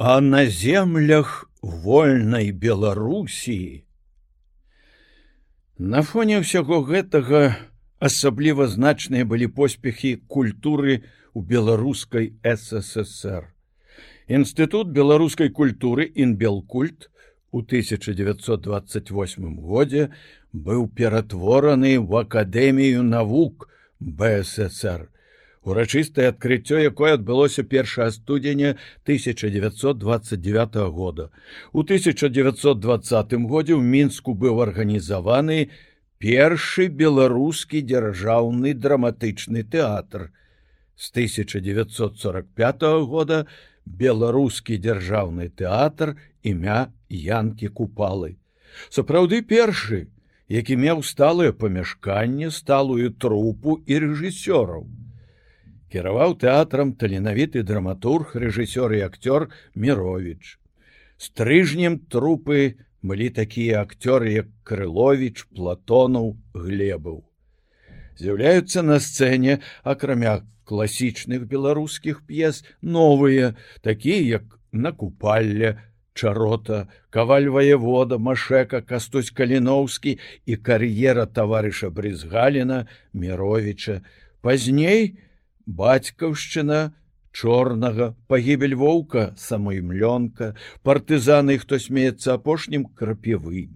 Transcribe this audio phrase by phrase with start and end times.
[0.00, 3.82] А на землях вольнай Беларусіі
[5.78, 7.40] На фоне ўсяго гэтага
[7.98, 11.02] асабліва значныя былі поспехі культуры
[11.34, 13.50] у беларускай ССР.
[14.30, 17.10] Інстытут беларускай культуры інбелкульт
[17.50, 20.14] у 1928 годзе
[20.54, 23.66] быў ператвораны ў акадэмію навук
[23.98, 25.10] БССР
[25.68, 31.30] урачыстае адкрыццё якое адбылося 1 студзеня 1929 года.
[31.72, 35.70] У 1920 годзе ў мінску быў арганізаваны
[36.18, 40.32] першы беларускі дзяржаўны драматычны тэатр.
[40.96, 43.46] З 1945 года
[43.86, 48.36] беларускі дзяржаўны тэатр імя янкі купалы.
[48.90, 50.08] Сапраўды першы
[50.48, 54.88] які меў сталае памяшканне сталую трупу і рэжысёраў
[55.92, 60.58] кіраваў тэатрам таленавіты драматург рэжысёр і акцёр мирович
[61.18, 67.26] стрыжнем трупы былі такія акцёры як крылович платонаў глебаў.
[68.18, 75.78] З'яўляюцца на сцэне акрамя класічных беларускіх п'ес новыя такія як на купалле
[76.14, 84.02] чарота кавальвае вода машека кастусь каліноўскі і кар'ера таварыша брызгаліна мировича
[84.42, 85.27] пазней у
[85.68, 86.80] бацькаўшчына
[87.32, 93.68] чорнага пагібель воўка самоймлёнка партызаны хто смеецца апошнім крапевы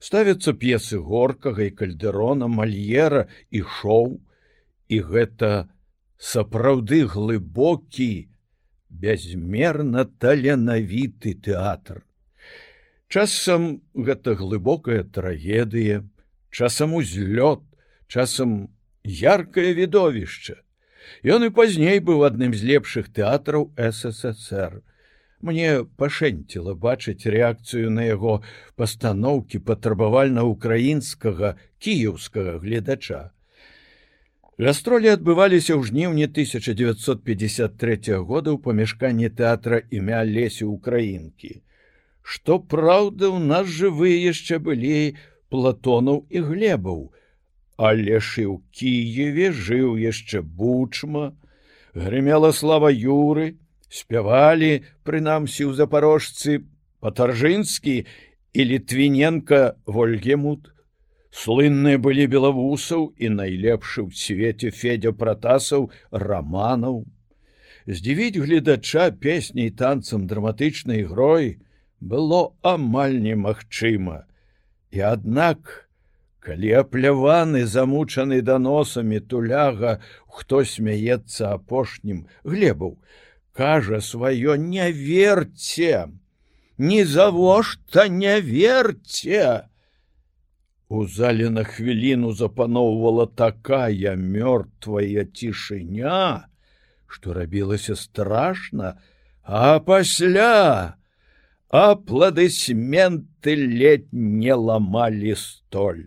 [0.00, 4.20] ставяцца п'есы горкага і кальдерона мальера і шоу.
[4.88, 5.68] І гэта
[6.18, 8.28] сапраўды глыбокі
[8.90, 12.04] бязмерна таленавіты тэатр.
[13.08, 16.04] Часам гэта глыбокая трагедыя
[16.50, 17.62] часам узлёт
[18.06, 18.70] часам
[19.02, 20.62] яркае відовішча
[21.24, 24.82] Ён і пазней быў адным з лепшых тэатраў ссср
[25.46, 28.40] мне пашэнціла бачыць рэакцыю на яго
[28.80, 33.20] пастаноўкі патрабавальна-украінскага кіеўскага гледача.
[34.58, 41.60] Гастролі адбываліся ў жніўні 1953 года ў памяшканні тэатра імя лесі украінкі
[42.26, 45.14] што праўда у нас жывы яшчэ былі
[45.54, 46.98] платонаў і глебаў
[47.76, 51.36] але ж і ў кіеве жыў яшчэ бучма.
[51.92, 53.60] Грымела слава юры.
[53.86, 56.66] Спявалі прынамсі ў запорожцы
[57.00, 58.02] патаржынскі
[58.56, 60.72] і літвіненко вольгемут.
[61.30, 67.04] Слынныя былі белавусаў і найлепшы ў свеце федзя пратасаў раманаў.
[67.86, 71.60] Здзівіць гледача песняй танцам драматычнай грой
[72.00, 74.24] было амаль немагчыма.
[74.90, 75.85] І аднак у
[76.46, 79.98] калі апляваны замучаны даносамі туляга
[80.30, 82.94] хто смяецца апошнім глебаў
[83.56, 86.06] кажа сваё не верце!
[86.78, 89.66] Не завошта не верце!
[90.88, 96.46] У зале на хвіліну запаноўвала такая мёртвая цішыня
[97.10, 98.94] што рабілася страшна
[99.42, 100.98] а пасля
[101.70, 106.06] апладысменты ледь не ламалі столь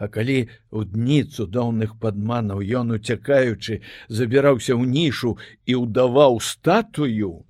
[0.00, 5.36] А калі ў дні цудоўных падманаў ён уцякаючы забіраўся ў нішу
[5.68, 7.44] і ўдаваў статую,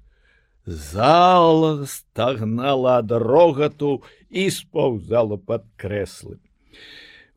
[0.66, 4.02] зала стагнала ад рогату
[4.34, 6.42] і спаўзала пад крэслы.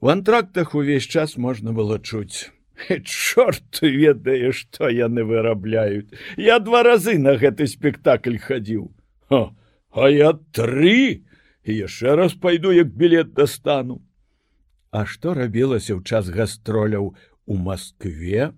[0.02, 2.50] У антрактах увесь час можна было чуць.
[3.06, 6.10] Чорт ведае, што яны вырабляюць.
[6.42, 8.90] Я два разы на гэты спектакль хадзіў.
[9.30, 11.22] А я тры
[11.64, 14.02] і яшчэ раз пайду, як білет дастану.
[14.94, 17.16] А што рабілася ў час гастроляў
[17.50, 18.54] у Маскве?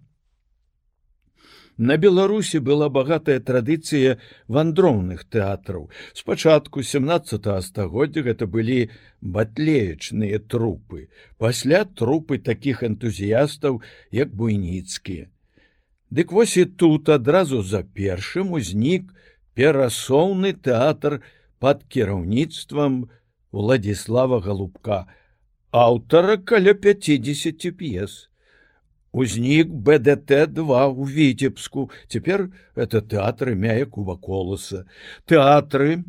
[1.78, 5.88] На Беларусі была багатая традыцыя вандроўных тэатраў.
[6.16, 11.07] Спачатку 17 стагоддзя гэта былі батлеечныя трупы,
[11.40, 13.81] пасля трупы такіх энтузіястаў,
[14.12, 15.28] як буйніцкія.
[16.12, 19.12] Дык вось і тут адразу за першым узнік
[19.56, 21.22] перасоўны тэатр
[21.59, 23.05] пад кіраўніцтвам
[23.52, 25.08] Владіслава Глубка,
[25.76, 28.30] аўтара каля 50 п'ес.
[29.12, 34.86] Узнік БДТ2 у віцебску, цяпер это тэатры мяек ува коласа.
[35.28, 36.04] Тэатры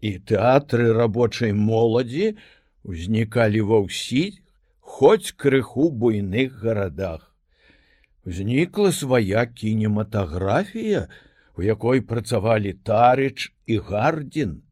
[0.00, 2.38] і тэатры рабочай моладзі
[2.86, 4.38] узнікалі ва ўсіх,
[4.78, 7.34] хоць крыху буйных гарадах.
[8.22, 11.10] Узнікла свая кінематаграфія,
[11.58, 14.62] у якой працавалі тарыч і гардзін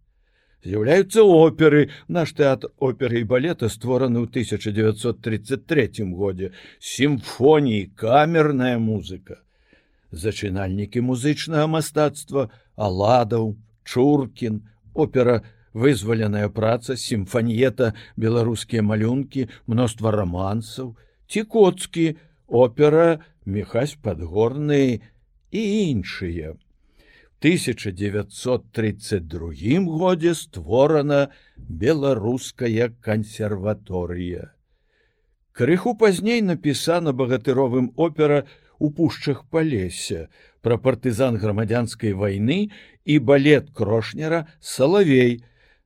[0.64, 6.52] з'яўляюцца оперы наш тэатр оперы і балета створаны ў 1933 годзе.
[6.78, 9.42] Сімфоніі камерная музыка
[10.12, 14.62] зачынальнікі музычнага мастацтва аладаў чуркін
[14.94, 15.42] опера
[15.74, 20.96] вызваленая праца сімфанета беларускія малюнкі мноства романсаў
[21.28, 22.06] цікоцкі
[22.48, 25.00] опера мехась падгорны
[25.52, 25.62] і
[25.92, 26.56] іншыя
[27.40, 34.52] 1932 годзе створана беларуская кансерваторыя
[35.58, 38.46] крыху пазней напісана багатыровым опера
[38.78, 40.28] у пушчах палеся
[40.62, 42.70] пра партызан грамадзянскай вайны
[43.04, 45.42] і балет крошнера салавей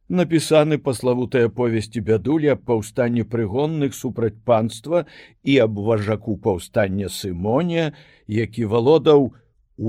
[0.09, 5.05] напісаны паславутыя повесці бядулі аб паўстанні прыгонных супраць панства
[5.43, 7.93] і аб важаку паўстання сымоне
[8.41, 9.33] які валодаў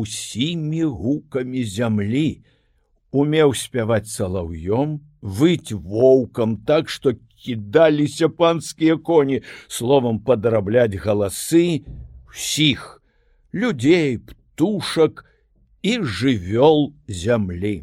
[0.01, 2.41] усімі гукамі зямлі
[3.13, 7.13] умеў спяваць салаўём выць воўкам так што
[7.45, 11.85] кідаліся панскія коні словам падрабляць галасы
[12.33, 13.01] сіх
[13.53, 15.25] людзей птушак
[15.83, 17.75] і жывёл зямлі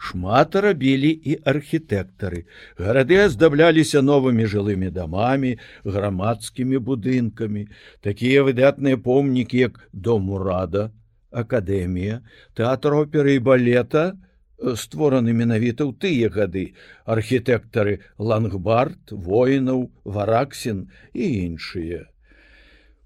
[0.00, 2.46] шмат рабілі і архітэктары.
[2.80, 5.52] Гарады аздабляліся новымі жылымі дамамі,
[5.84, 7.68] грамадскімі будынкамі,
[8.00, 10.88] такія выдатныя помнікі, як дом урада,
[11.30, 12.24] акадэмія,
[12.56, 16.72] тэатр оперы і балета, э, створаны менавіта ў тыя гады.
[17.04, 22.08] Архітэктары лангбард воінаў вараксін і іншыя.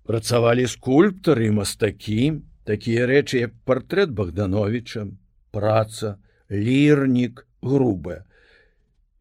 [0.07, 5.11] Працавалі скульптары мастакі такія рэчы як партрэт богдановича
[5.51, 8.25] праца лірнік грубая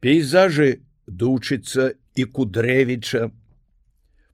[0.04, 3.30] пейзажы дучыцца і кудрэвіча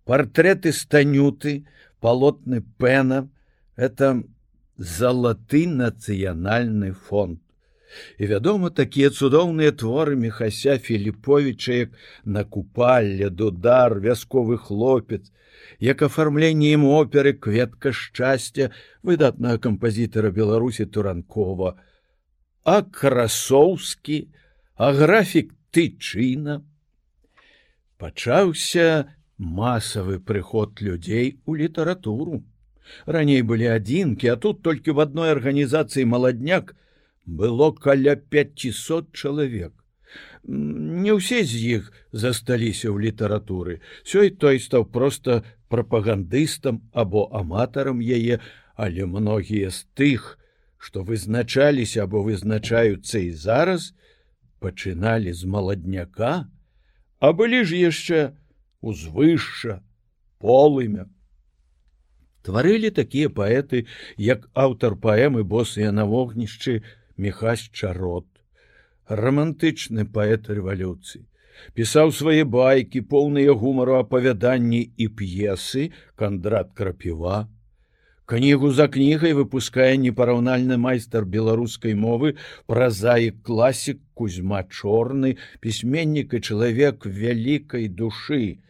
[0.09, 1.53] партрэты станюты
[2.01, 3.27] палотны пена
[3.75, 4.23] это
[4.79, 7.39] залаты нацыянальны фонд.
[8.17, 11.89] І вядома такія цудоўныя творы мехася філіпповича як
[12.23, 15.31] на купалле дудар вясковы хлопец
[15.79, 18.69] як афармленне ім оперы кветка шчасця
[19.03, 21.75] выдатнага кампазітара беларусі туранкова
[22.69, 24.17] а красоўскі,
[24.77, 26.61] а графік тычына.
[27.97, 32.43] Пачаўся масавы прыход людзей у літаратуру.
[33.05, 36.75] Раней былі адзінкі, а тут толькі в адной арганізацыі маладняк
[37.25, 39.73] было каля 500 чалавек.
[40.45, 43.81] Не ўсе з іх засталіся ў літаратуры.
[44.05, 45.41] Сёй той стаў проста
[45.73, 48.41] прапагандыстам або аматарам яе,
[48.77, 50.37] але многія з тых,
[50.79, 53.91] што вызначаліся або вызначаюцца і зараз
[54.63, 56.47] пачыналі з маладняка,
[57.19, 58.19] а былі ж яшчэ
[58.81, 59.83] узвышша
[60.39, 61.05] полымя.
[62.47, 63.85] Тварылі такія паэты,
[64.17, 66.79] як аўтар паэмы босыя на вогнішчы
[67.19, 68.27] мехась чарот,
[69.11, 71.27] романтычны паэт рэвалюцыі,
[71.75, 77.51] пісаў свае байкі, поўныя гумару апавяданні і п'есы кандрат крапіва,
[78.29, 82.35] Кнігу за кнігай выпускае непараўнальны майстар беларускай мовы
[82.69, 85.31] празаік класік кузьма чорны
[85.65, 88.61] пісьменнік і чалавек вялікай душы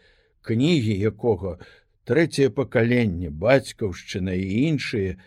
[0.48, 1.52] кнігі якога
[2.08, 5.20] трэцяе пакаленне бацькаўшчына і іншыя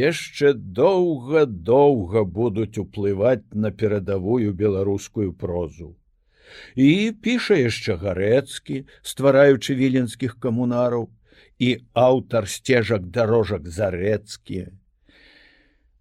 [0.00, 5.92] яшчэ доўга доўга будуць уплываць на перадавую беларускую прозу.
[6.74, 8.80] І піша яшчэ гарэцкі
[9.12, 11.10] ствараючы віленскіх камунараў
[11.58, 14.70] і аўтар сцежак дарожак зарэцкія.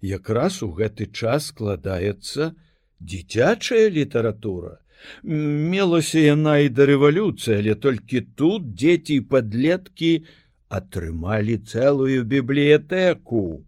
[0.00, 2.54] якраз у гэты час складаецца
[3.00, 4.80] дзіцячая літаратура.
[5.22, 10.12] Мелася яна і да рэвалюцыі, але толькі тут дзеці і падлеткі
[10.68, 13.62] атрымалі цэлую бібліятэку.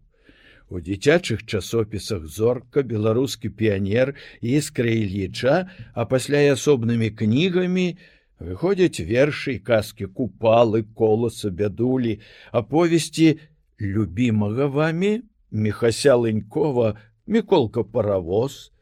[0.69, 7.97] У дзіцячых часопісах зорка беларускі піянер іскра Ільіча, а пасля і асобнымі кнігамі
[8.41, 12.21] выходзяць вершы і казкі купалы, коласа, бядулі,
[12.53, 13.39] аповесці
[13.81, 18.73] любімага вамі мехася лынькова, міколка паравоз,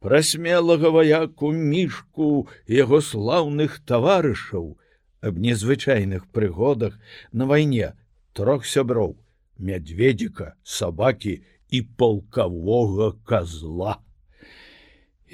[0.00, 4.76] пра смелага ваяку мішку яго слаўных таварышаў
[5.24, 6.98] аб незвычайных прыгодах
[7.32, 7.92] на вайне
[8.36, 9.16] трох сяброў
[9.58, 13.98] мядзведзіка, сабакі і палкавога козла.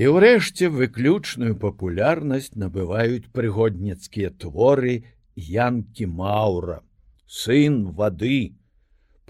[0.01, 5.03] І ўрэшце выключную папулярнасць набываюць прыгодніцкія творы
[5.35, 6.81] янкі Маура,
[7.27, 8.55] сын вады,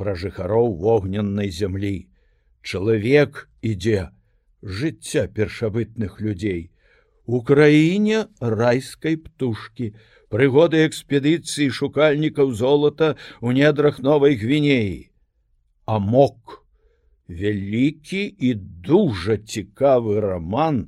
[0.01, 2.09] пра жыхароў вогненнай зямлі.
[2.65, 4.09] Чалавек ідзе
[4.65, 6.73] жыцця першабытных людзей.
[7.27, 9.93] У краіне райскай птушкі,
[10.33, 13.15] прыгоды экспедыцыі шукальнікаў золата
[13.45, 15.11] ў недрах новай гвінеі
[15.91, 16.63] а мок
[17.27, 18.51] вялікі і
[18.87, 20.79] дужа цікавы роман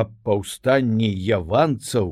[0.00, 2.10] аб паўстанні яванцаў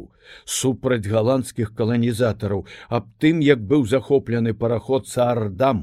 [0.59, 2.63] супраць галандскіх каланізатараў
[2.99, 5.83] аб тым як быў захоплены параход саардам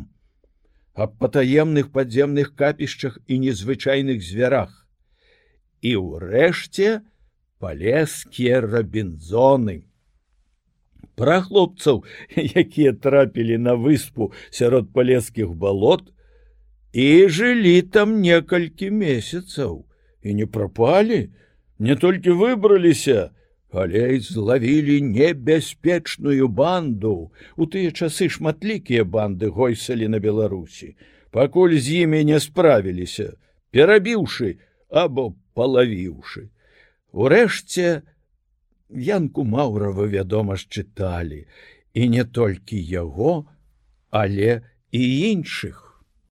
[0.96, 4.72] аб патаемных падземных капішчах і незвычайных звярах
[5.84, 7.04] і ўрэшце
[7.60, 9.84] палескія рабінзоны
[11.16, 12.04] пра хлопцаў,
[12.36, 16.12] якія трапілі на выспу сярод палескіх балот
[16.92, 19.84] і жылі там некалькі месяцаў.
[20.26, 21.30] І не прапалі,
[21.80, 23.32] не толькі выбраліся,
[23.76, 27.32] але і злавілі небяспечную банду.
[27.60, 30.96] У тыя часы шматлікія банды гойсалі на Беларусі,
[31.32, 33.36] пакуль з імі не справіліся,
[33.76, 34.56] перабіўшы
[34.88, 36.48] або палавіўшы.
[37.12, 38.04] Урэшце,
[38.90, 41.44] Янку Маўрава, вядома ж чыталі,
[41.94, 43.44] і не толькі яго,
[44.12, 45.85] але і іншых.